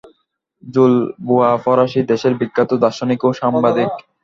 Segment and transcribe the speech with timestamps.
[0.63, 0.93] Joule,
[1.25, 3.89] Bois ফরাসী দেশের বিখ্যাত দার্শনিক ও সাংবাদিক।